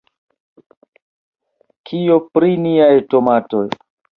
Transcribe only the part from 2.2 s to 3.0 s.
pri niaj